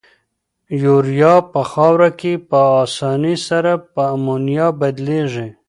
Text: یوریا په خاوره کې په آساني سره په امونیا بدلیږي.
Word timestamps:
یوریا 0.83 1.35
په 1.51 1.61
خاوره 1.71 2.09
کې 2.19 2.33
په 2.49 2.59
آساني 2.83 3.35
سره 3.47 3.71
په 3.93 4.01
امونیا 4.15 4.67
بدلیږي. 4.79 5.47